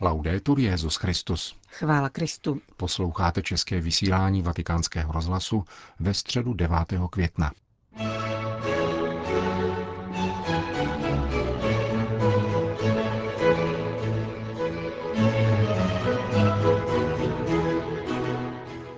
Laudetur 0.00 0.58
Jezus 0.58 0.96
Christus. 0.96 1.56
Chvála 1.68 2.08
Kristu. 2.08 2.60
Posloucháte 2.76 3.42
české 3.42 3.80
vysílání 3.80 4.42
Vatikánského 4.42 5.12
rozhlasu 5.12 5.64
ve 6.00 6.14
středu 6.14 6.54
9. 6.54 6.78
května. 7.10 7.52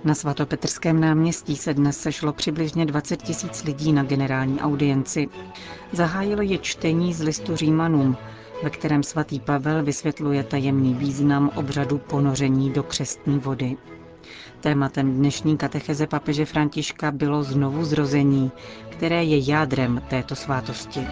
Na 0.03 0.15
svatopetrském 0.15 0.99
náměstí 0.99 1.55
se 1.55 1.73
dnes 1.73 2.01
sešlo 2.01 2.33
přibližně 2.33 2.85
20 2.85 3.21
tisíc 3.21 3.63
lidí 3.63 3.93
na 3.93 4.03
generální 4.03 4.61
audienci. 4.61 5.27
Zahájilo 5.91 6.41
je 6.41 6.57
čtení 6.57 7.13
z 7.13 7.21
listu 7.21 7.55
Římanům, 7.55 8.17
ve 8.63 8.69
kterém 8.69 9.03
svatý 9.03 9.39
Pavel 9.39 9.83
vysvětluje 9.83 10.43
tajemný 10.43 10.93
význam 10.93 11.51
obřadu 11.55 11.97
ponoření 11.97 12.69
do 12.73 12.83
křestní 12.83 13.39
vody. 13.39 13.77
Tématem 14.61 15.13
dnešní 15.15 15.57
katecheze 15.57 16.07
papeže 16.07 16.45
Františka 16.45 17.11
bylo 17.11 17.43
znovu 17.43 17.85
zrození, 17.85 18.51
které 18.89 19.23
je 19.23 19.51
jádrem 19.51 20.01
této 20.09 20.35
svátosti. 20.35 21.07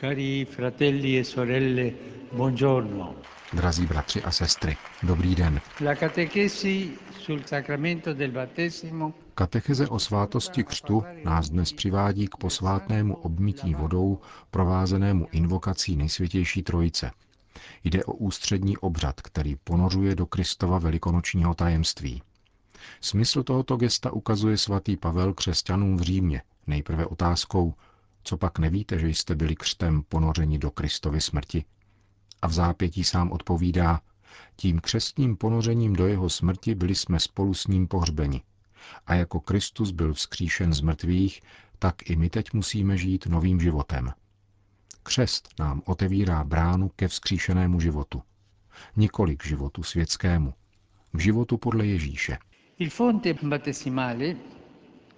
Cari 0.00 0.46
fratelli 0.50 1.18
e 1.18 1.24
sorelle, 1.24 1.90
buongiorno. 2.32 3.14
Drazí 3.52 3.86
bratři 3.86 4.22
a 4.22 4.30
sestry, 4.30 4.76
dobrý 5.02 5.34
den. 5.34 5.60
Katecheze 9.34 9.88
o 9.88 9.98
svátosti 9.98 10.64
křtu 10.64 11.04
nás 11.24 11.50
dnes 11.50 11.72
přivádí 11.72 12.28
k 12.28 12.36
posvátnému 12.36 13.14
obmytí 13.14 13.74
vodou 13.74 14.20
provázenému 14.50 15.28
invokací 15.32 15.96
nejsvětější 15.96 16.62
trojice. 16.62 17.10
Jde 17.84 18.04
o 18.04 18.12
ústřední 18.12 18.76
obřad, 18.78 19.20
který 19.20 19.56
ponořuje 19.56 20.14
do 20.14 20.26
Kristova 20.26 20.78
velikonočního 20.78 21.54
tajemství. 21.54 22.22
Smysl 23.00 23.42
tohoto 23.42 23.76
gesta 23.76 24.12
ukazuje 24.12 24.58
svatý 24.58 24.96
Pavel 24.96 25.34
křesťanům 25.34 25.96
v 25.96 26.00
Římě, 26.00 26.42
nejprve 26.66 27.06
otázkou, 27.06 27.74
co 28.24 28.36
pak 28.36 28.58
nevíte, 28.58 28.98
že 28.98 29.08
jste 29.08 29.34
byli 29.34 29.56
křtem 29.56 30.02
ponořeni 30.08 30.58
do 30.58 30.70
Kristovy 30.70 31.20
smrti? 31.20 31.64
A 32.42 32.46
v 32.48 32.52
zápětí 32.52 33.04
sám 33.04 33.32
odpovídá, 33.32 34.00
tím 34.56 34.80
křestním 34.80 35.36
ponořením 35.36 35.92
do 35.92 36.06
jeho 36.06 36.30
smrti 36.30 36.74
byli 36.74 36.94
jsme 36.94 37.20
spolu 37.20 37.54
s 37.54 37.66
ním 37.66 37.88
pohřbeni. 37.88 38.42
A 39.06 39.14
jako 39.14 39.40
Kristus 39.40 39.90
byl 39.90 40.14
vzkříšen 40.14 40.72
z 40.74 40.80
mrtvých, 40.80 41.42
tak 41.78 42.10
i 42.10 42.16
my 42.16 42.30
teď 42.30 42.52
musíme 42.52 42.96
žít 42.96 43.26
novým 43.26 43.60
životem. 43.60 44.12
Křest 45.02 45.48
nám 45.58 45.82
otevírá 45.84 46.44
bránu 46.44 46.88
ke 46.96 47.08
vzkříšenému 47.08 47.80
životu. 47.80 48.22
Nikoli 48.96 49.36
k 49.36 49.46
životu 49.46 49.82
světskému, 49.82 50.54
k 51.12 51.20
životu 51.20 51.56
podle 51.56 51.86
Ježíše. 51.86 52.38
Il 52.78 52.90
fonte 52.90 53.34
battesimale 53.34 54.36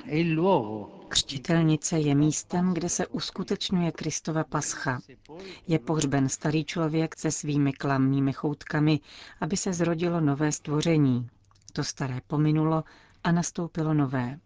è 0.07 0.15
il 0.15 0.35
luogo 0.35 0.94
Křtitelnice 1.09 1.99
je 1.99 2.15
místem, 2.15 2.75
kde 2.75 2.89
se 2.89 3.07
uskutečňuje 3.07 3.93
Kristova 3.93 4.45
pascha. 4.45 5.01
Je 5.67 5.79
pohřben 5.79 6.29
starý 6.29 6.65
člověk 6.65 7.19
se 7.19 7.31
svými 7.31 7.73
klamnými 7.73 8.33
choutkami, 8.33 9.01
aby 9.41 9.57
se 9.57 9.73
zrodilo 9.73 10.21
nové 10.21 10.53
stvoření. 10.53 11.29
To 11.73 11.85
staré 11.85 12.21
pominulo 12.27 12.85
a 13.25 13.33
nastoupilo 13.33 13.95
nové. 13.95 14.39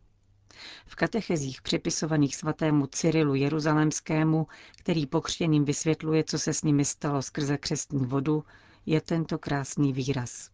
V 0.87 0.95
katechezích 0.95 1.62
připisovaných 1.62 2.37
svatému 2.37 2.87
Cyrilu 2.87 3.34
Jeruzalémskému, 3.34 4.47
který 4.78 5.06
pokřtěným 5.06 5.65
vysvětluje, 5.65 6.25
co 6.25 6.39
se 6.39 6.55
s 6.55 6.62
nimi 6.62 6.84
stalo 6.84 7.22
skrze 7.22 7.59
křestní 7.59 8.06
vodu, 8.06 8.45
je 8.87 9.00
tento 9.00 9.39
krásný 9.39 9.93
výraz. 9.93 10.50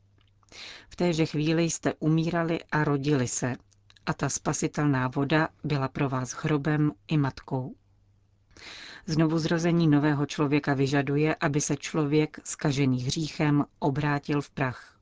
V 0.89 0.97
téže 0.97 1.27
chvíli 1.27 1.63
jste 1.63 1.95
umírali 1.95 2.61
a 2.73 2.85
rodili 2.85 3.29
se, 3.29 3.57
a 4.07 4.15
ta 4.15 4.29
spasitelná 4.29 5.09
voda 5.09 5.49
byla 5.65 5.89
pro 5.89 6.09
vás 6.09 6.33
hrobem 6.33 6.93
i 7.09 7.17
matkou. 7.17 7.75
Znovu 9.07 9.39
zrození 9.39 9.87
nového 9.89 10.27
člověka 10.27 10.75
vyžaduje, 10.75 11.35
aby 11.35 11.61
se 11.61 11.77
člověk, 11.77 12.39
skažený 12.45 13.03
hříchem, 13.03 13.65
obrátil 13.79 14.41
v 14.41 14.51
prach. 14.51 14.99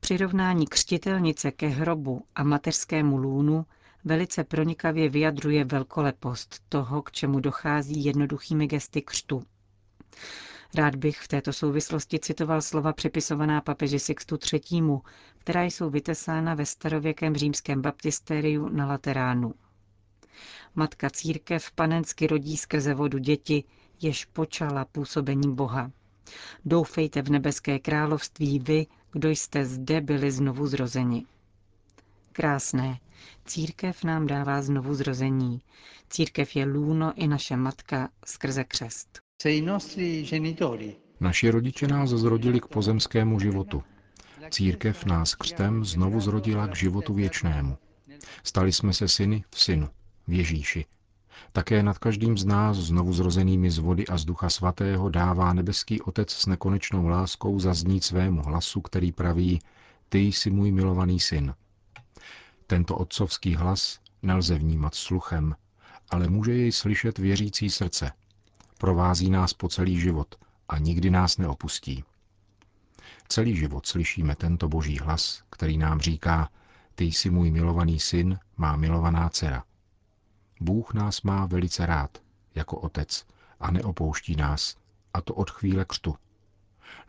Přirovnání 0.00 0.66
křtitelnice 0.66 1.50
ke 1.50 1.66
hrobu 1.68 2.24
a 2.34 2.42
mateřskému 2.42 3.16
lůnu 3.16 3.66
velice 4.04 4.44
pronikavě 4.44 5.08
vyjadruje 5.08 5.64
velkolepost 5.64 6.62
toho, 6.68 7.02
k 7.02 7.12
čemu 7.12 7.40
dochází 7.40 8.04
jednoduchými 8.04 8.66
gesty 8.66 9.02
křtu. 9.02 9.42
Rád 10.74 10.96
bych 10.96 11.18
v 11.18 11.28
této 11.28 11.52
souvislosti 11.52 12.18
citoval 12.18 12.62
slova 12.62 12.92
přepisovaná 12.92 13.60
papeži 13.60 13.98
Sixtu 13.98 14.38
III., 14.52 14.82
která 15.38 15.62
jsou 15.62 15.90
vytesána 15.90 16.54
ve 16.54 16.66
starověkém 16.66 17.36
římském 17.36 17.82
baptistériu 17.82 18.68
na 18.68 18.86
Lateránu. 18.86 19.54
Matka 20.74 21.10
církev 21.10 21.70
panensky 21.70 22.26
rodí 22.26 22.56
skrze 22.56 22.94
vodu 22.94 23.18
děti, 23.18 23.64
jež 24.00 24.24
počala 24.24 24.84
působení 24.84 25.54
Boha. 25.54 25.90
Doufejte 26.64 27.22
v 27.22 27.30
nebeské 27.30 27.78
království 27.78 28.58
vy, 28.58 28.86
kdo 29.12 29.28
jste 29.28 29.64
zde 29.64 30.00
byli 30.00 30.30
znovu 30.30 30.66
zrozeni. 30.66 31.26
Krásné. 32.32 32.98
Církev 33.46 34.04
nám 34.04 34.26
dává 34.26 34.62
znovu 34.62 34.94
zrození. 34.94 35.62
Církev 36.10 36.56
je 36.56 36.64
lůno 36.64 37.12
i 37.16 37.26
naše 37.26 37.56
matka 37.56 38.08
skrze 38.24 38.64
křest. 38.64 39.27
Naši 41.20 41.50
rodiče 41.50 41.86
nás 41.88 42.10
zrodili 42.10 42.60
k 42.60 42.66
pozemskému 42.66 43.40
životu. 43.40 43.82
Církev 44.50 45.04
nás 45.04 45.34
křtem 45.34 45.84
znovu 45.84 46.20
zrodila 46.20 46.66
k 46.66 46.76
životu 46.76 47.14
věčnému. 47.14 47.78
Stali 48.42 48.72
jsme 48.72 48.92
se 48.92 49.08
syny 49.08 49.44
v 49.50 49.60
synu, 49.60 49.88
v 50.28 50.32
Ježíši. 50.32 50.84
Také 51.52 51.82
nad 51.82 51.98
každým 51.98 52.38
z 52.38 52.44
nás 52.44 52.76
znovu 52.76 53.12
zrozenými 53.12 53.70
z 53.70 53.78
vody 53.78 54.06
a 54.06 54.18
z 54.18 54.24
ducha 54.24 54.50
svatého 54.50 55.08
dává 55.08 55.52
nebeský 55.52 56.02
Otec 56.02 56.30
s 56.32 56.46
nekonečnou 56.46 57.08
láskou 57.08 57.58
zaznít 57.58 58.04
svému 58.04 58.42
hlasu, 58.42 58.80
který 58.80 59.12
praví, 59.12 59.58
ty 60.08 60.18
jsi 60.18 60.50
můj 60.50 60.72
milovaný 60.72 61.20
syn. 61.20 61.54
Tento 62.66 62.96
otcovský 62.96 63.54
hlas 63.54 64.00
nelze 64.22 64.58
vnímat 64.58 64.94
sluchem, 64.94 65.54
ale 66.10 66.28
může 66.28 66.52
jej 66.52 66.72
slyšet 66.72 67.18
věřící 67.18 67.70
srdce– 67.70 68.12
Provází 68.78 69.30
nás 69.30 69.52
po 69.52 69.68
celý 69.68 70.00
život 70.00 70.34
a 70.68 70.78
nikdy 70.78 71.10
nás 71.10 71.38
neopustí. 71.38 72.04
Celý 73.28 73.56
život 73.56 73.86
slyšíme 73.86 74.36
tento 74.36 74.68
boží 74.68 74.98
hlas, 74.98 75.42
který 75.50 75.78
nám 75.78 76.00
říká, 76.00 76.50
ty 76.94 77.04
jsi 77.04 77.30
můj 77.30 77.50
milovaný 77.50 78.00
syn, 78.00 78.38
má 78.56 78.76
milovaná 78.76 79.28
dcera. 79.28 79.64
Bůh 80.60 80.94
nás 80.94 81.22
má 81.22 81.46
velice 81.46 81.86
rád, 81.86 82.18
jako 82.54 82.76
otec, 82.76 83.26
a 83.60 83.70
neopouští 83.70 84.36
nás, 84.36 84.76
a 85.14 85.20
to 85.20 85.34
od 85.34 85.50
chvíle 85.50 85.84
křtu. 85.84 86.16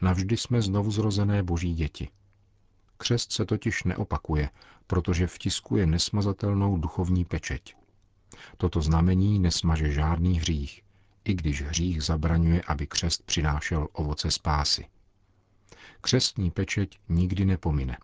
Navždy 0.01 0.37
jsme 0.37 0.61
znovu 0.61 0.91
zrozené 0.91 1.43
boží 1.43 1.73
děti. 1.73 2.09
Křest 2.97 3.31
se 3.31 3.45
totiž 3.45 3.83
neopakuje, 3.83 4.49
protože 4.87 5.27
vtiskuje 5.27 5.85
nesmazatelnou 5.85 6.77
duchovní 6.77 7.25
pečeť. 7.25 7.75
Toto 8.57 8.81
znamení 8.81 9.39
nesmaže 9.39 9.91
žádný 9.91 10.39
hřích, 10.39 10.83
i 11.29 11.33
když 11.33 11.61
hřích 11.61 12.03
zabraňuje, 12.03 12.61
aby 12.67 12.87
křest 12.87 13.23
přinášel 13.23 13.87
ovoce 13.93 14.31
spásy. 14.31 14.85
Křestní 16.01 16.51
pečeť 16.51 16.99
nikdy 17.09 17.45
nepomine. 17.45 17.97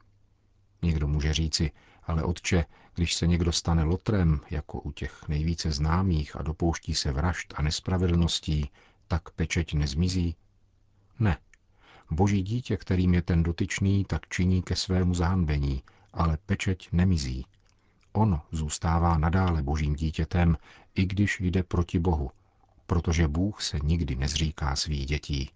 Někdo 0.81 1.07
může 1.07 1.33
říci, 1.33 1.71
ale 2.03 2.23
otče, 2.23 2.65
když 2.95 3.15
se 3.15 3.27
někdo 3.27 3.51
stane 3.51 3.83
lotrem, 3.83 4.41
jako 4.49 4.81
u 4.81 4.91
těch 4.91 5.27
nejvíce 5.27 5.71
známých 5.71 6.35
a 6.35 6.41
dopouští 6.41 6.95
se 6.95 7.11
vražd 7.11 7.53
a 7.57 7.61
nespravedlností, 7.61 8.69
tak 9.07 9.29
pečeť 9.29 9.73
nezmizí? 9.73 10.35
Ne. 11.19 11.37
Boží 12.11 12.41
dítě, 12.41 12.77
kterým 12.77 13.13
je 13.13 13.21
ten 13.21 13.43
dotyčný, 13.43 14.05
tak 14.05 14.29
činí 14.29 14.61
ke 14.63 14.75
svému 14.75 15.13
zahanbení, 15.13 15.83
ale 16.13 16.37
pečeť 16.45 16.89
nemizí. 16.91 17.45
Ono 18.13 18.41
zůstává 18.51 19.17
nadále 19.17 19.63
božím 19.63 19.95
dítětem, 19.95 20.57
i 20.95 21.05
když 21.05 21.39
jde 21.39 21.63
proti 21.63 21.99
Bohu, 21.99 22.31
protože 22.87 23.27
Bůh 23.27 23.61
se 23.61 23.77
nikdy 23.83 24.15
nezříká 24.15 24.75
svých 24.75 25.05
dětí. 25.05 25.49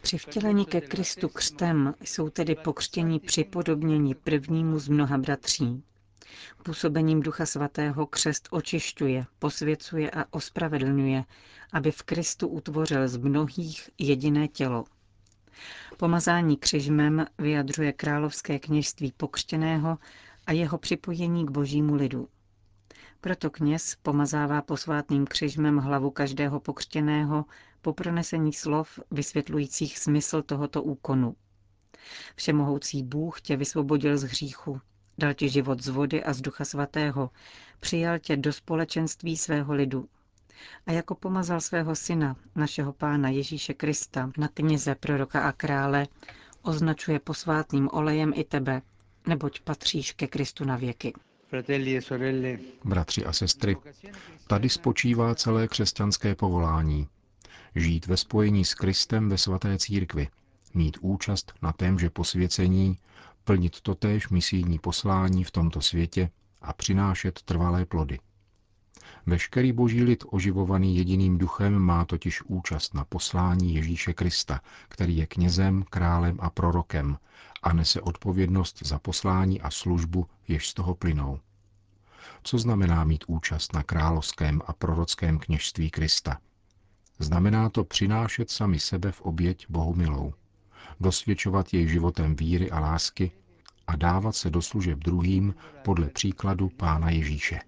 Při 0.00 0.18
vtělení 0.18 0.64
ke 0.64 0.80
Kristu 0.80 1.28
křtem 1.28 1.94
jsou 2.04 2.30
tedy 2.30 2.54
pokřtění 2.54 3.20
připodobnění 3.20 4.14
prvnímu 4.14 4.78
z 4.78 4.88
mnoha 4.88 5.18
bratří. 5.18 5.82
Působením 6.62 7.20
Ducha 7.20 7.46
Svatého 7.46 8.06
křest 8.06 8.48
očišťuje, 8.50 9.26
posvěcuje 9.38 10.10
a 10.10 10.24
ospravedlňuje, 10.30 11.24
aby 11.72 11.90
v 11.90 12.02
Kristu 12.02 12.48
utvořil 12.48 13.08
z 13.08 13.16
mnohých 13.16 13.90
jediné 13.98 14.48
tělo. 14.48 14.84
Pomazání 15.96 16.56
křižmem 16.56 17.26
vyjadřuje 17.38 17.92
královské 17.92 18.58
kněžství 18.58 19.12
pokřtěného 19.16 19.98
a 20.46 20.52
jeho 20.52 20.78
připojení 20.78 21.46
k 21.46 21.50
božímu 21.50 21.94
lidu. 21.94 22.28
Proto 23.20 23.50
kněz 23.50 23.96
pomazává 24.02 24.62
posvátným 24.62 25.26
křižmem 25.26 25.78
hlavu 25.78 26.10
každého 26.10 26.60
pokřtěného 26.60 27.44
po 27.82 27.92
pronesení 27.92 28.52
slov 28.52 28.98
vysvětlujících 29.10 29.98
smysl 29.98 30.42
tohoto 30.42 30.82
úkonu. 30.82 31.36
Všemohoucí 32.36 33.02
Bůh 33.02 33.40
tě 33.40 33.56
vysvobodil 33.56 34.18
z 34.18 34.22
hříchu, 34.22 34.80
dal 35.18 35.34
ti 35.34 35.48
život 35.48 35.82
z 35.82 35.88
vody 35.88 36.24
a 36.24 36.32
z 36.32 36.40
ducha 36.40 36.64
svatého, 36.64 37.30
přijal 37.80 38.18
tě 38.18 38.36
do 38.36 38.52
společenství 38.52 39.36
svého 39.36 39.74
lidu. 39.74 40.08
A 40.86 40.92
jako 40.92 41.14
pomazal 41.14 41.60
svého 41.60 41.96
syna, 41.96 42.36
našeho 42.54 42.92
pána 42.92 43.28
Ježíše 43.28 43.74
Krista, 43.74 44.30
na 44.38 44.48
kněze, 44.48 44.94
proroka 44.94 45.40
a 45.40 45.52
krále, 45.52 46.06
označuje 46.62 47.20
posvátným 47.20 47.88
olejem 47.92 48.32
i 48.34 48.44
tebe, 48.44 48.82
neboť 49.26 49.60
patříš 49.60 50.12
ke 50.12 50.26
Kristu 50.26 50.64
na 50.64 50.76
věky. 50.76 51.12
E 51.52 52.58
Bratři 52.84 53.24
a 53.24 53.32
sestry, 53.32 53.76
tady 54.46 54.68
spočívá 54.68 55.34
celé 55.34 55.68
křesťanské 55.68 56.34
povolání. 56.34 57.08
Žít 57.74 58.06
ve 58.06 58.16
spojení 58.16 58.64
s 58.64 58.74
Kristem 58.74 59.28
ve 59.28 59.38
svaté 59.38 59.78
církvi, 59.78 60.28
mít 60.74 60.96
účast 61.00 61.52
na 61.62 61.72
témže 61.72 62.10
posvěcení, 62.10 62.98
plnit 63.44 63.80
totéž 63.80 64.28
misijní 64.28 64.78
poslání 64.78 65.44
v 65.44 65.50
tomto 65.50 65.80
světě 65.80 66.30
a 66.62 66.72
přinášet 66.72 67.42
trvalé 67.42 67.86
plody. 67.86 68.18
Veškerý 69.26 69.72
boží 69.72 70.02
lid 70.04 70.24
oživovaný 70.30 70.96
jediným 70.96 71.38
duchem 71.38 71.78
má 71.78 72.04
totiž 72.04 72.42
účast 72.42 72.94
na 72.94 73.04
poslání 73.04 73.74
Ježíše 73.74 74.14
Krista, 74.14 74.60
který 74.88 75.16
je 75.16 75.26
knězem, 75.26 75.84
králem 75.90 76.36
a 76.40 76.50
prorokem 76.50 77.16
a 77.62 77.72
nese 77.72 78.00
odpovědnost 78.00 78.82
za 78.82 78.98
poslání 78.98 79.60
a 79.60 79.70
službu, 79.70 80.26
jež 80.48 80.68
z 80.68 80.74
toho 80.74 80.94
plynou. 80.94 81.40
Co 82.42 82.58
znamená 82.58 83.04
mít 83.04 83.24
účast 83.26 83.72
na 83.72 83.82
královském 83.82 84.60
a 84.66 84.72
prorockém 84.72 85.38
kněžství 85.38 85.90
Krista? 85.90 86.38
Znamená 87.18 87.70
to 87.70 87.84
přinášet 87.84 88.50
sami 88.50 88.80
sebe 88.80 89.12
v 89.12 89.20
oběť 89.20 89.66
Bohu 89.68 89.94
milou, 89.94 90.34
dosvědčovat 91.00 91.74
jej 91.74 91.88
životem 91.88 92.36
víry 92.36 92.70
a 92.70 92.80
lásky 92.80 93.32
a 93.86 93.96
dávat 93.96 94.32
se 94.32 94.50
do 94.50 94.62
služeb 94.62 94.98
druhým 94.98 95.54
podle 95.84 96.08
příkladu 96.08 96.68
Pána 96.68 97.10
Ježíše. 97.10 97.60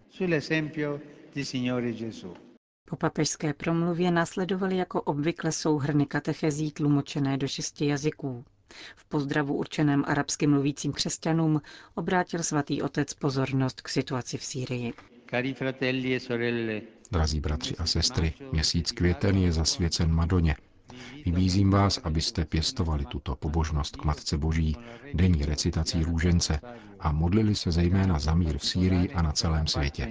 Po 2.88 2.96
papežské 2.96 3.54
promluvě 3.54 4.10
následovaly 4.10 4.76
jako 4.76 5.02
obvykle 5.02 5.52
souhrny 5.52 6.06
katechezí 6.06 6.72
tlumočené 6.72 7.36
do 7.36 7.48
šesti 7.48 7.86
jazyků. 7.86 8.44
V 8.96 9.04
pozdravu 9.04 9.54
určeném 9.54 10.04
arabsky 10.06 10.46
mluvícím 10.46 10.92
křesťanům 10.92 11.60
obrátil 11.94 12.42
svatý 12.42 12.82
otec 12.82 13.14
pozornost 13.14 13.80
k 13.80 13.88
situaci 13.88 14.38
v 14.38 14.44
Sýrii. 14.44 14.92
E 15.32 16.80
Drazí 17.12 17.40
bratři 17.40 17.76
a 17.76 17.86
sestry, 17.86 18.32
měsíc 18.52 18.92
květen 18.92 19.36
je 19.36 19.52
zasvěcen 19.52 20.12
Madoně. 20.12 20.56
Vybízím 21.24 21.70
vás, 21.70 21.98
abyste 21.98 22.44
pěstovali 22.44 23.04
tuto 23.04 23.36
pobožnost 23.36 23.96
k 23.96 24.04
Matce 24.04 24.38
Boží 24.38 24.76
denní 25.14 25.44
recitací 25.44 26.02
růžence 26.04 26.60
a 27.00 27.12
modlili 27.12 27.54
se 27.54 27.72
zejména 27.72 28.18
za 28.18 28.34
mír 28.34 28.58
v 28.58 28.66
Sýrii 28.66 29.10
a 29.10 29.22
na 29.22 29.32
celém 29.32 29.66
světě. 29.66 30.08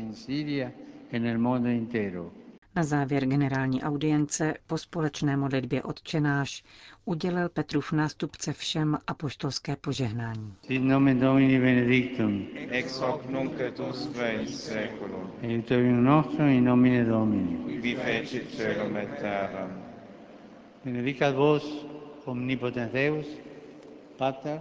Na 2.75 2.83
závěr 2.83 3.25
generální 3.25 3.83
audience 3.83 4.53
po 4.67 4.77
společné 4.77 5.37
modlitbě 5.37 5.83
odčenáš 5.83 6.63
udělil 7.05 7.49
Petrův 7.49 7.91
nástupce 7.91 8.53
všem 8.53 8.97
apoštolské 9.07 9.75
požehnání. 9.75 10.53
Sit 10.67 10.83
nomen 10.83 11.19
Domini 11.19 11.59
benedictum. 11.59 12.47
Ex 12.69 12.99
hoc 12.99 13.21
nunc 13.29 13.51
et 13.59 13.79
usque 13.79 14.33
in 14.33 14.47
seculum. 14.47 15.31
Aiutorium 15.43 16.03
nostrum 16.03 16.47
in 16.47 16.63
nomine 16.65 17.05
Domini. 17.05 17.79
Qui 17.81 17.95
fecit 17.95 18.55
celum 18.55 18.97
et 18.97 19.09
terram. 19.19 19.83
Benedicat 20.85 21.35
vos 21.35 21.85
omnipotens 22.25 22.91
Deus, 22.91 23.25
Pater 24.17 24.59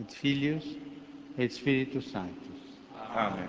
et 0.00 0.12
Filius 0.12 0.64
et 1.38 1.52
Spiritus 1.52 2.12
Sanctus. 2.12 2.60
Amen. 3.16 3.48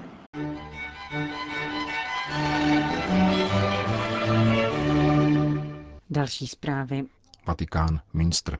Další 6.09 6.47
zprávy. 6.47 7.05
Vatikán, 7.47 7.99
Minster. 8.13 8.57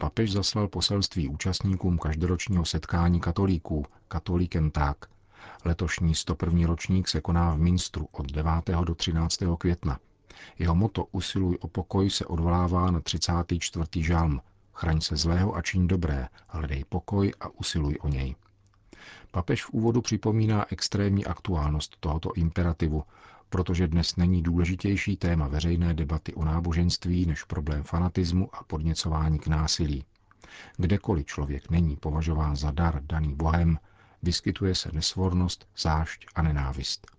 Papež 0.00 0.32
zaslal 0.32 0.68
poselství 0.68 1.28
účastníkům 1.28 1.98
každoročního 1.98 2.64
setkání 2.64 3.20
katolíků, 3.20 3.86
katolíkem 4.08 4.70
tak. 4.70 4.96
Letošní 5.64 6.14
101. 6.14 6.66
ročník 6.66 7.08
se 7.08 7.20
koná 7.20 7.54
v 7.54 7.58
Minstru 7.58 8.08
od 8.12 8.32
9. 8.32 8.52
do 8.84 8.94
13. 8.94 9.38
května. 9.58 9.98
Jeho 10.58 10.74
moto 10.74 11.04
Usiluj 11.04 11.58
o 11.60 11.68
pokoj 11.68 12.10
se 12.10 12.26
odvolává 12.26 12.90
na 12.90 13.00
34. 13.00 14.02
žalm. 14.02 14.40
Chraň 14.72 15.00
se 15.00 15.16
zlého 15.16 15.56
a 15.56 15.62
čiň 15.62 15.86
dobré, 15.86 16.28
hledej 16.48 16.84
pokoj 16.88 17.32
a 17.40 17.48
usiluj 17.48 17.98
o 18.00 18.08
něj. 18.08 18.34
Papež 19.30 19.64
v 19.64 19.70
úvodu 19.70 20.00
připomíná 20.02 20.64
extrémní 20.72 21.26
aktuálnost 21.26 21.96
tohoto 22.00 22.32
imperativu, 22.34 23.04
protože 23.50 23.88
dnes 23.88 24.16
není 24.16 24.42
důležitější 24.42 25.16
téma 25.16 25.48
veřejné 25.48 25.94
debaty 25.94 26.34
o 26.34 26.44
náboženství 26.44 27.26
než 27.26 27.44
problém 27.44 27.82
fanatismu 27.82 28.48
a 28.52 28.64
podněcování 28.64 29.38
k 29.38 29.46
násilí. 29.46 30.04
Kdekoliv 30.76 31.26
člověk 31.26 31.70
není 31.70 31.96
považován 31.96 32.56
za 32.56 32.70
dar 32.70 33.02
daný 33.04 33.34
Bohem, 33.34 33.78
vyskytuje 34.22 34.74
se 34.74 34.90
nesvornost, 34.92 35.68
zášť 35.78 36.26
a 36.34 36.42
nenávist. 36.42 37.17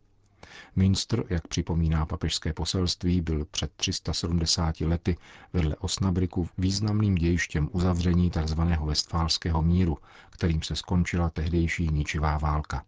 Münster, 0.76 1.24
jak 1.30 1.48
připomíná 1.48 2.06
papežské 2.06 2.54
poselství, 2.54 3.22
byl 3.22 3.46
před 3.46 3.72
370 3.76 4.82
lety 4.82 5.18
vedle 5.54 5.76
Osnabriku 5.76 6.50
významným 6.58 7.16
dějištěm 7.16 7.70
uzavření 7.72 8.32
tzv. 8.32 8.62
westfálského 8.62 9.62
míru, 9.62 9.98
kterým 10.30 10.62
se 10.62 10.76
skončila 10.76 11.30
tehdejší 11.30 11.88
ničivá 11.88 12.38
válka. 12.38 12.84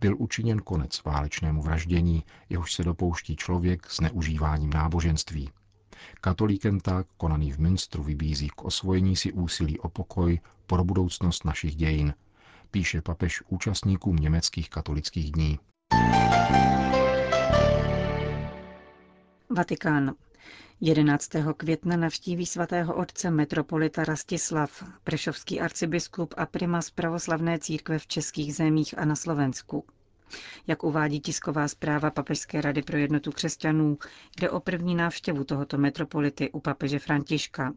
Byl 0.00 0.14
učiněn 0.18 0.58
konec 0.58 1.04
válečnému 1.04 1.62
vraždění, 1.62 2.24
jehož 2.48 2.74
se 2.74 2.84
dopouští 2.84 3.36
člověk 3.36 3.90
s 3.90 4.00
neužíváním 4.00 4.70
náboženství. 4.70 5.50
Katolíkem 6.20 6.80
tak, 6.80 7.06
konaný 7.16 7.52
v 7.52 7.58
Münstru, 7.58 8.02
vybízí 8.02 8.48
k 8.48 8.64
osvojení 8.64 9.16
si 9.16 9.32
úsilí 9.32 9.78
o 9.78 9.88
pokoj 9.88 10.40
pro 10.66 10.84
budoucnost 10.84 11.44
našich 11.44 11.76
dějin, 11.76 12.14
píše 12.70 13.02
papež 13.02 13.42
účastníkům 13.48 14.16
německých 14.16 14.70
katolických 14.70 15.32
dní. 15.32 15.58
Vatikán. 19.56 20.14
11. 20.80 21.30
května 21.56 21.96
navštíví 21.96 22.46
svatého 22.46 22.94
otce 22.94 23.30
metropolita 23.30 24.04
Rastislav, 24.04 24.82
prešovský 25.04 25.60
arcibiskup 25.60 26.34
a 26.36 26.46
primas 26.46 26.90
pravoslavné 26.90 27.58
církve 27.58 27.98
v 27.98 28.06
českých 28.06 28.54
zemích 28.54 28.98
a 28.98 29.04
na 29.04 29.16
Slovensku. 29.16 29.84
Jak 30.66 30.84
uvádí 30.84 31.20
tisková 31.20 31.68
zpráva 31.68 32.10
Papežské 32.10 32.60
rady 32.60 32.82
pro 32.82 32.96
jednotu 32.96 33.32
křesťanů, 33.32 33.98
jde 34.40 34.50
o 34.50 34.60
první 34.60 34.94
návštěvu 34.94 35.44
tohoto 35.44 35.78
metropolity 35.78 36.50
u 36.50 36.60
papeže 36.60 36.98
Františka. 36.98 37.72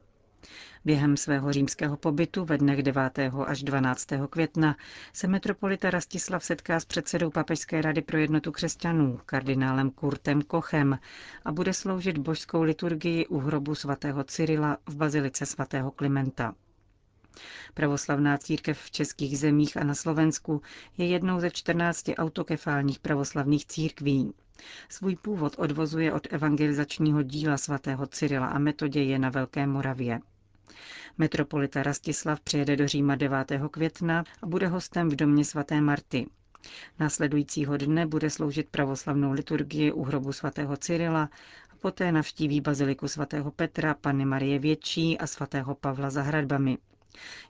Během 0.86 1.18
svého 1.18 1.54
římského 1.54 1.98
pobytu 1.98 2.46
ve 2.46 2.58
dnech 2.58 2.84
9. 2.84 3.20
až 3.46 3.64
12. 3.64 4.08
května 4.30 4.76
se 5.14 5.28
metropolita 5.28 5.90
Rastislav 5.90 6.44
setká 6.44 6.80
s 6.80 6.86
předsedou 6.86 7.30
Papežské 7.30 7.82
rady 7.82 8.02
pro 8.02 8.18
jednotu 8.18 8.52
křesťanů, 8.52 9.20
kardinálem 9.26 9.92
Kurtem 9.92 10.42
Kochem, 10.42 11.00
a 11.46 11.52
bude 11.52 11.74
sloužit 11.74 12.18
božskou 12.18 12.62
liturgii 12.64 13.28
u 13.28 13.38
hrobu 13.40 13.76
svatého 13.76 14.24
Cyrila 14.24 14.78
v 14.86 14.96
bazilice 14.96 15.46
svatého 15.46 15.92
Klimenta. 15.92 16.56
Pravoslavná 17.74 18.38
církev 18.38 18.80
v 18.80 18.92
českých 18.92 19.40
zemích 19.40 19.78
a 19.78 19.84
na 19.84 19.96
Slovensku 19.96 20.62
je 20.98 21.08
jednou 21.08 21.40
ze 21.40 21.52
14 21.52 22.06
autokefálních 22.18 23.00
pravoslavných 23.00 23.66
církví. 23.66 24.34
Svůj 24.90 25.16
původ 25.16 25.56
odvozuje 25.58 26.14
od 26.14 26.28
evangelizačního 26.34 27.24
díla 27.24 27.58
svatého 27.58 28.08
Cyrila 28.08 28.48
a 28.48 28.60
Metoděje 28.60 29.20
na 29.20 29.30
Velké 29.30 29.68
Moravě. 29.68 30.20
Metropolita 31.18 31.84
Rastislav 31.84 32.40
přijede 32.40 32.76
do 32.76 32.88
Říma 32.88 33.16
9. 33.16 33.52
května 33.72 34.24
a 34.42 34.46
bude 34.46 34.68
hostem 34.68 35.10
v 35.10 35.16
domě 35.16 35.46
svaté 35.46 35.82
Marty. 35.82 36.26
Následujícího 37.00 37.78
dne 37.78 38.08
bude 38.08 38.30
sloužit 38.30 38.70
pravoslavnou 38.70 39.32
liturgii 39.32 39.92
u 39.92 40.04
hrobu 40.04 40.34
svatého 40.34 40.78
Cyrila 40.78 41.30
a 41.74 41.76
poté 41.80 42.12
navštíví 42.12 42.62
baziliku 42.62 43.08
svatého 43.08 43.52
Petra, 43.52 43.94
Panny 43.94 44.26
Marie 44.26 44.60
Větší 44.60 45.18
a 45.18 45.28
svatého 45.28 45.76
Pavla 45.76 46.10
za 46.10 46.22
hradbami. 46.22 46.78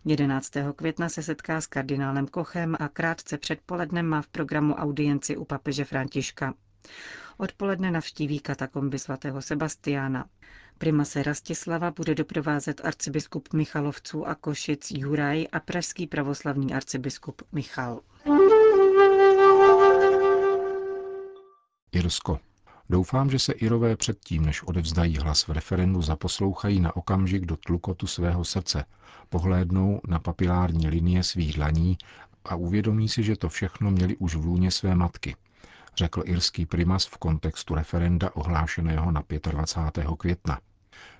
11. 0.05 0.51
května 0.75 1.09
se 1.09 1.23
setká 1.23 1.61
s 1.61 1.67
kardinálem 1.67 2.27
Kochem 2.27 2.75
a 2.79 2.87
krátce 2.87 3.37
před 3.37 3.59
polednem 3.65 4.05
má 4.05 4.21
v 4.21 4.27
programu 4.27 4.73
audienci 4.73 5.37
u 5.37 5.45
papeže 5.45 5.85
Františka. 5.85 6.53
Odpoledne 7.37 7.91
navštíví 7.91 8.39
katakomby 8.39 8.99
svatého 8.99 9.41
Sebastiána. 9.41 10.25
Primase 10.77 11.23
Rastislava 11.23 11.91
bude 11.91 12.15
doprovázet 12.15 12.81
arcibiskup 12.85 13.53
Michalovců 13.53 14.27
a 14.27 14.35
Košic 14.35 14.91
Juraj 14.91 15.45
a 15.51 15.59
pražský 15.59 16.07
pravoslavný 16.07 16.73
arcibiskup 16.73 17.41
Michal. 17.51 18.01
Irsko. 21.91 22.39
Doufám, 22.89 23.29
že 23.29 23.39
se 23.39 23.53
Irové 23.53 23.95
předtím, 23.95 24.45
než 24.45 24.63
odevzdají 24.63 25.17
hlas 25.17 25.47
v 25.47 25.51
referendu, 25.51 26.01
zaposlouchají 26.01 26.79
na 26.79 26.95
okamžik 26.95 27.45
do 27.45 27.57
tlukotu 27.57 28.07
svého 28.07 28.45
srdce, 28.45 28.85
pohlédnou 29.29 30.01
na 30.07 30.19
papilární 30.19 30.87
linie 30.87 31.23
svých 31.23 31.53
dlaní 31.53 31.97
a 32.45 32.55
uvědomí 32.55 33.09
si, 33.09 33.23
že 33.23 33.35
to 33.35 33.49
všechno 33.49 33.91
měli 33.91 34.17
už 34.17 34.35
v 34.35 34.45
lůně 34.45 34.71
své 34.71 34.95
matky, 34.95 35.35
řekl 35.99 36.23
irský 36.25 36.65
primas 36.65 37.05
v 37.05 37.17
kontextu 37.17 37.75
referenda 37.75 38.35
ohlášeného 38.35 39.11
na 39.11 39.23
25. 39.51 40.07
května. 40.17 40.59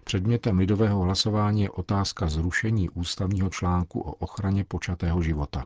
Předmětem 0.04 0.58
lidového 0.58 1.00
hlasování 1.02 1.62
je 1.62 1.70
otázka 1.70 2.28
zrušení 2.28 2.90
ústavního 2.90 3.50
článku 3.50 4.00
o 4.00 4.12
ochraně 4.14 4.64
počatého 4.64 5.22
života. 5.22 5.66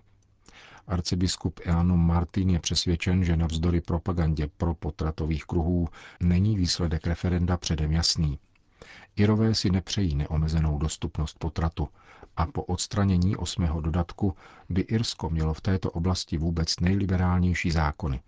Arcibiskup 0.87 1.59
Eanum 1.65 2.07
Martin 2.07 2.49
je 2.49 2.59
přesvědčen, 2.59 3.23
že 3.23 3.37
navzdory 3.37 3.81
propagandě 3.81 4.47
pro 4.57 4.73
potratových 4.73 5.45
kruhů 5.45 5.87
není 6.19 6.57
výsledek 6.57 7.07
referenda 7.07 7.57
předem 7.57 7.91
jasný. 7.91 8.39
Irové 9.15 9.55
si 9.55 9.69
nepřejí 9.69 10.15
neomezenou 10.15 10.77
dostupnost 10.77 11.39
potratu 11.39 11.89
a 12.37 12.45
po 12.45 12.63
odstranění 12.63 13.35
osmého 13.35 13.81
dodatku 13.81 14.35
by 14.69 14.81
Irsko 14.81 15.29
mělo 15.29 15.53
v 15.53 15.61
této 15.61 15.91
oblasti 15.91 16.37
vůbec 16.37 16.79
nejliberálnější 16.79 17.71
zákony. 17.71 18.21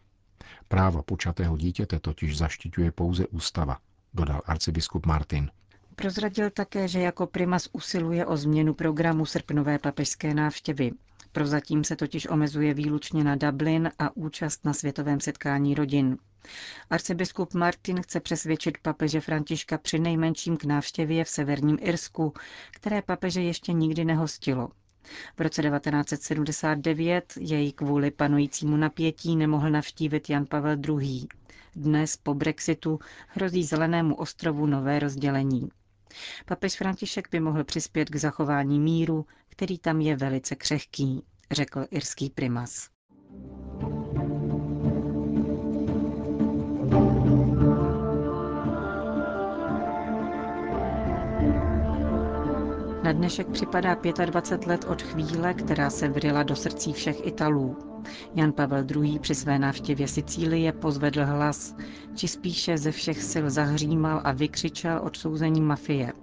Práva 0.68 1.02
počatého 1.02 1.58
dítěte 1.58 2.00
totiž 2.00 2.38
zaštiťuje 2.38 2.92
pouze 2.92 3.28
ústava, 3.28 3.78
dodal 4.14 4.42
arcibiskup 4.46 5.06
Martin. 5.06 5.50
Prozradil 5.96 6.50
také, 6.50 6.88
že 6.88 7.00
jako 7.00 7.28
primas 7.28 7.70
usiluje 7.74 8.26
o 8.26 8.38
změnu 8.38 8.74
programu 8.74 9.26
srpnové 9.26 9.80
papežské 9.80 10.34
návštěvy. 10.34 10.92
Prozatím 11.32 11.84
se 11.84 11.96
totiž 11.96 12.28
omezuje 12.28 12.74
výlučně 12.74 13.24
na 13.24 13.36
Dublin 13.36 13.92
a 14.00 14.16
účast 14.18 14.66
na 14.66 14.74
světovém 14.74 15.20
setkání 15.20 15.76
rodin. 15.76 16.18
Arcibiskup 16.90 17.54
Martin 17.54 18.02
chce 18.02 18.20
přesvědčit 18.20 18.78
papeže 18.78 19.22
Františka 19.22 19.78
při 19.78 20.00
nejmenším 20.00 20.58
k 20.58 20.64
návštěvě 20.64 21.24
v 21.24 21.30
severním 21.30 21.78
Irsku, 21.82 22.34
které 22.72 23.02
papeže 23.02 23.42
ještě 23.42 23.74
nikdy 23.74 24.06
nehostilo. 24.06 24.70
V 25.38 25.42
roce 25.42 25.62
1979 25.62 27.34
jej 27.40 27.72
kvůli 27.72 28.12
panujícímu 28.12 28.78
napětí 28.78 29.36
nemohl 29.36 29.70
navštívit 29.70 30.30
Jan 30.30 30.46
Pavel 30.46 30.78
II. 31.02 31.28
Dnes 31.76 32.18
po 32.18 32.34
Brexitu 32.34 33.00
hrozí 33.28 33.64
Zelenému 33.64 34.16
ostrovu 34.16 34.66
nové 34.66 35.00
rozdělení. 35.00 35.70
Papež 36.46 36.78
František 36.78 37.28
by 37.32 37.40
mohl 37.40 37.64
přispět 37.64 38.10
k 38.10 38.16
zachování 38.16 38.80
míru, 38.80 39.26
který 39.50 39.80
tam 39.80 40.02
je 40.02 40.16
velice 40.16 40.56
křehký, 40.56 41.24
řekl 41.52 41.86
irský 41.92 42.30
primas. 42.30 42.90
Na 53.06 53.12
dnešek 53.12 53.48
připadá 53.48 53.96
25 54.26 54.68
let 54.68 54.86
od 54.86 55.02
chvíle, 55.02 55.54
která 55.54 55.90
se 55.90 56.08
vryla 56.10 56.44
do 56.44 56.56
srdcí 56.56 56.94
všech 56.94 57.28
Italů. 57.28 57.78
Jan 58.36 58.52
Pavel 58.52 58.86
II. 58.96 59.20
při 59.20 59.36
své 59.36 59.60
návštěvě 59.60 60.08
Sicílie 60.08 60.72
pozvedl 60.72 61.26
hlas, 61.26 61.76
či 62.16 62.28
spíše 62.28 62.78
ze 62.78 62.92
všech 62.92 63.24
sil 63.32 63.46
zahřímal 63.50 64.22
a 64.24 64.32
vykřičel 64.32 65.00
odsouzení 65.04 65.62
mafie. 65.62 66.14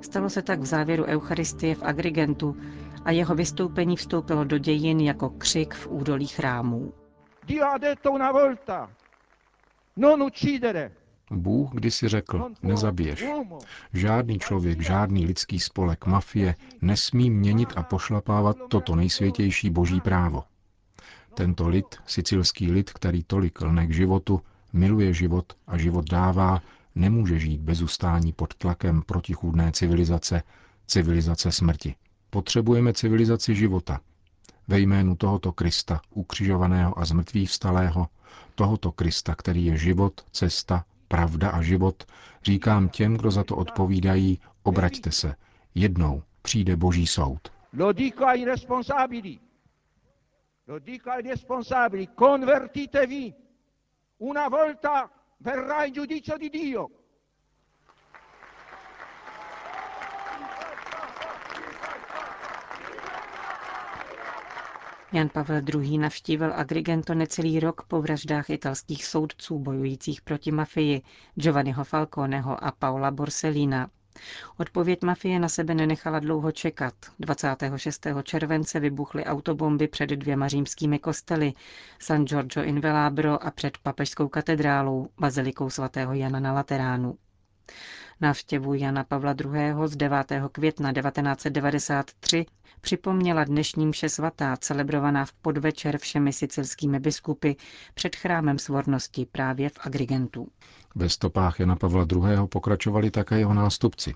Stalo 0.00 0.30
se 0.30 0.42
tak 0.42 0.60
v 0.60 0.64
závěru 0.66 1.04
Eucharistie 1.04 1.74
v 1.74 1.82
Agrigentu 1.82 2.56
a 3.04 3.10
jeho 3.10 3.34
vystoupení 3.34 3.96
vstoupilo 3.96 4.44
do 4.44 4.58
dějin 4.58 5.00
jako 5.00 5.30
křik 5.30 5.74
v 5.74 5.86
údolí 5.90 6.26
chrámů. 6.26 6.92
Dio 7.46 7.64
ha 7.66 7.78
detto 7.78 8.12
una 8.12 8.32
volta, 8.32 8.90
non 9.96 10.22
uccidere, 10.22 10.92
Bůh 11.30 11.70
kdysi 11.72 12.08
řekl, 12.08 12.50
nezabiješ. 12.62 13.24
Žádný 13.92 14.38
člověk, 14.38 14.80
žádný 14.80 15.26
lidský 15.26 15.60
spolek, 15.60 16.06
mafie 16.06 16.54
nesmí 16.82 17.30
měnit 17.30 17.72
a 17.76 17.82
pošlapávat 17.82 18.56
toto 18.68 18.96
nejsvětější 18.96 19.70
boží 19.70 20.00
právo. 20.00 20.44
Tento 21.34 21.68
lid, 21.68 21.86
sicilský 22.06 22.70
lid, 22.70 22.90
který 22.92 23.22
tolik 23.24 23.60
lne 23.60 23.86
k 23.86 23.94
životu, 23.94 24.40
miluje 24.72 25.14
život 25.14 25.52
a 25.66 25.78
život 25.78 26.10
dává, 26.10 26.62
nemůže 26.94 27.38
žít 27.38 27.60
bez 27.60 27.82
ustání 27.82 28.32
pod 28.32 28.54
tlakem 28.54 29.02
protichůdné 29.02 29.72
civilizace, 29.72 30.42
civilizace 30.86 31.52
smrti. 31.52 31.94
Potřebujeme 32.30 32.92
civilizaci 32.92 33.54
života. 33.54 34.00
Ve 34.68 34.80
jménu 34.80 35.16
tohoto 35.16 35.52
Krista, 35.52 36.00
ukřižovaného 36.10 36.98
a 36.98 37.04
zmrtvých 37.04 37.50
vstalého, 37.50 38.08
tohoto 38.54 38.92
Krista, 38.92 39.34
který 39.34 39.64
je 39.64 39.76
život, 39.76 40.20
cesta, 40.32 40.84
pravda 41.08 41.50
a 41.50 41.62
život, 41.62 42.04
říkám 42.42 42.88
těm, 42.88 43.16
kdo 43.16 43.30
za 43.30 43.44
to 43.44 43.56
odpovídají, 43.56 44.40
obraťte 44.62 45.12
se. 45.12 45.34
Jednou 45.74 46.22
přijde 46.42 46.76
boží 46.76 47.06
soud. 47.06 47.48
Lo 47.72 47.92
dico 47.92 48.26
ai 48.26 48.44
responsabili. 48.44 49.38
Lo 50.66 50.78
dico 50.78 51.10
ai 51.10 51.22
responsabili. 51.22 52.06
Convertitevi. 52.06 53.34
Una 54.18 54.48
volta 54.48 55.10
verrà 55.40 55.84
il 55.84 55.92
giudizio 55.92 56.38
di 56.38 56.48
Dio. 56.48 56.88
Jan 65.12 65.28
Pavel 65.28 65.62
II. 65.74 65.98
navštívil 65.98 66.52
Agrigento 66.54 67.14
necelý 67.14 67.60
rok 67.60 67.82
po 67.88 68.02
vraždách 68.02 68.50
italských 68.50 69.04
soudců 69.06 69.58
bojujících 69.58 70.20
proti 70.20 70.52
mafii 70.52 71.02
Giovanniho 71.34 71.84
Falconeho 71.84 72.64
a 72.64 72.70
Paula 72.70 73.10
Borsellina. 73.10 73.90
Odpověď 74.56 75.02
mafie 75.02 75.38
na 75.38 75.48
sebe 75.48 75.74
nenechala 75.74 76.20
dlouho 76.20 76.52
čekat. 76.52 76.94
26. 77.18 78.06
července 78.22 78.80
vybuchly 78.80 79.24
autobomby 79.24 79.88
před 79.88 80.10
dvěma 80.10 80.48
římskými 80.48 80.98
kostely, 80.98 81.52
San 81.98 82.24
Giorgio 82.24 82.64
in 82.64 82.80
Velabro 82.80 83.44
a 83.46 83.50
před 83.50 83.78
papežskou 83.78 84.28
katedrálou, 84.28 85.08
bazilikou 85.18 85.70
svatého 85.70 86.14
Jana 86.14 86.40
na 86.40 86.52
Lateránu. 86.52 87.18
Návštěvu 88.20 88.74
Jana 88.74 89.04
Pavla 89.04 89.34
II. 89.44 89.74
z 89.86 89.96
9. 89.96 90.32
května 90.52 90.92
1993 90.92 92.46
připomněla 92.80 93.44
dnešní 93.44 93.86
mše 93.86 94.08
svatá, 94.08 94.56
celebrovaná 94.56 95.24
v 95.24 95.32
podvečer 95.32 95.98
všemi 95.98 96.32
sicilskými 96.32 97.00
biskupy 97.00 97.52
před 97.94 98.16
chrámem 98.16 98.58
svornosti 98.58 99.26
právě 99.32 99.68
v 99.68 99.72
Agrigentu. 99.80 100.48
Ve 100.94 101.08
stopách 101.08 101.60
Jana 101.60 101.76
Pavla 101.76 102.06
II. 102.12 102.46
pokračovali 102.48 103.10
také 103.10 103.38
jeho 103.38 103.54
nástupci. 103.54 104.14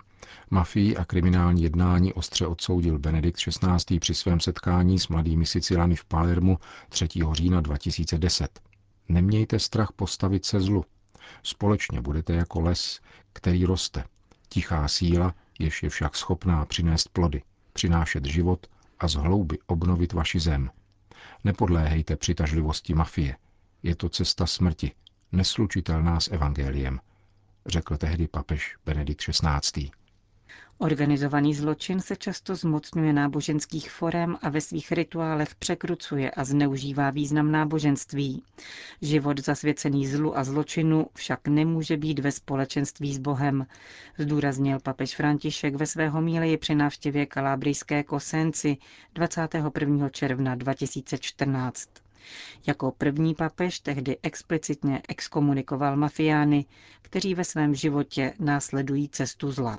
Mafii 0.51 0.97
a 0.97 1.05
kriminální 1.05 1.63
jednání 1.63 2.13
ostře 2.13 2.47
odsoudil 2.47 2.99
Benedikt 2.99 3.39
XVI. 3.39 3.99
při 4.01 4.15
svém 4.15 4.41
setkání 4.41 4.99
s 4.99 5.09
mladými 5.09 5.47
Sicilany 5.47 5.97
v 5.97 6.05
Palermu 6.05 6.59
3. 6.89 7.09
října 7.33 7.61
2010. 7.61 8.61
Nemějte 9.09 9.59
strach 9.59 9.93
postavit 9.97 10.45
se 10.45 10.61
zlu. 10.61 10.85
Společně 11.43 12.01
budete 12.01 12.33
jako 12.33 12.61
les, 12.61 13.01
který 13.33 13.65
roste. 13.65 14.05
Tichá 14.49 14.89
síla, 14.89 15.35
jež 15.59 15.83
je 15.83 15.91
však 15.91 16.17
schopná 16.17 16.67
přinést 16.67 17.09
plody, 17.09 17.43
přinášet 17.73 18.25
život 18.25 18.67
a 18.99 19.09
z 19.09 19.15
hlouby 19.15 19.59
obnovit 19.67 20.13
vaši 20.13 20.41
zem. 20.41 20.71
Nepodléhejte 21.45 22.17
přitažlivosti 22.17 22.95
mafie. 22.95 23.37
Je 23.83 23.97
to 23.97 24.09
cesta 24.09 24.47
smrti, 24.47 24.93
neslučitelná 25.33 26.21
s 26.21 26.29
evangeliem, 26.33 27.01
řekl 27.67 27.97
tehdy 27.97 28.29
papež 28.29 28.77
Benedikt 28.87 29.21
XVI. 29.21 29.91
Organizovaný 30.83 31.55
zločin 31.55 32.01
se 32.01 32.17
často 32.17 32.57
zmocňuje 32.57 33.13
náboženských 33.13 33.91
forem 33.91 34.39
a 34.43 34.49
ve 34.49 34.61
svých 34.61 34.93
rituálech 34.93 35.55
překrucuje 35.55 36.31
a 36.31 36.45
zneužívá 36.45 37.11
význam 37.11 37.53
náboženství. 37.53 38.43
Život 39.03 39.39
zasvěcený 39.39 40.07
zlu 40.07 40.39
a 40.39 40.45
zločinu 40.45 41.07
však 41.15 41.49
nemůže 41.49 41.97
být 41.97 42.19
ve 42.19 42.33
společenství 42.33 43.15
s 43.15 43.19
Bohem, 43.19 43.67
zdůraznil 44.19 44.79
papež 44.81 45.17
František 45.17 45.75
ve 45.75 45.87
svého 45.87 46.21
míleji 46.21 46.57
při 46.57 46.75
návštěvě 46.75 47.27
kalábrijské 47.27 48.03
Kosenci 48.03 48.77
21. 49.15 50.09
června 50.09 50.55
2014. 50.55 51.89
Jako 52.67 52.93
první 52.99 53.35
papež 53.35 53.81
tehdy 53.81 54.17
explicitně 54.23 55.03
exkomunikoval 55.09 55.97
mafiány, 55.97 56.65
kteří 57.03 57.35
ve 57.35 57.45
svém 57.45 57.75
životě 57.75 58.33
následují 58.39 59.09
cestu 59.09 59.53
zla. 59.53 59.79